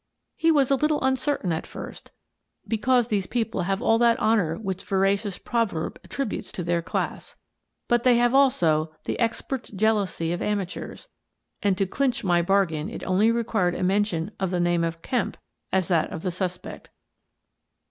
He 0.35 0.51
was 0.51 0.71
a 0.71 0.75
little 0.75 0.99
uncertain 1.03 1.51
at 1.51 1.67
first, 1.67 2.09
because 2.67 3.09
these 3.09 3.27
people 3.27 3.61
have 3.61 3.83
all 3.83 3.99
that 3.99 4.19
honour 4.19 4.55
which 4.57 4.83
veracious 4.83 5.37
proverb 5.37 5.99
attributes 6.03 6.51
to 6.53 6.63
their 6.63 6.81
class. 6.81 7.35
But 7.87 8.01
they 8.01 8.15
have 8.17 8.33
also 8.33 8.95
the 9.03 9.19
expert's 9.19 9.69
jealousy 9.69 10.31
of 10.31 10.41
amateurs 10.41 11.07
and 11.61 11.77
to 11.77 11.85
clinch 11.85 12.23
my 12.23 12.41
bar 12.41 12.65
gain 12.65 12.89
it 12.89 13.03
only 13.03 13.29
required 13.29 13.75
a 13.75 13.83
mention 13.83 14.31
of 14.39 14.49
the 14.49 14.59
name 14.59 14.83
of 14.83 15.03
Kemp 15.03 15.37
as 15.71 15.87
that 15.89 16.11
of 16.11 16.23
the 16.23 16.31
suspect. 16.31 16.89